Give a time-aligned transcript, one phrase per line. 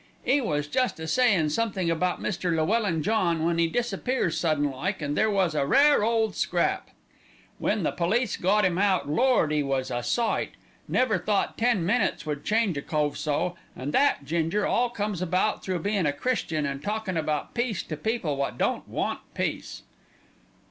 [0.27, 2.49] 'E was jest a sayin' somethink about Mr.
[2.55, 6.89] Llewellyn John, when 'e' disappears sudden like, and then there was a rare ole scrap.
[7.59, 10.53] "When the police got 'im out, Lord, 'e was a sight!
[10.87, 15.63] Never thought ten minutes could change a cove so, and that, Ginger, all comes about
[15.63, 19.83] through being a Christian and talkin' about peace to people wot don't want peace."